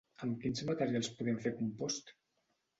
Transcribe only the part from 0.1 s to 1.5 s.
Amb quins materials podem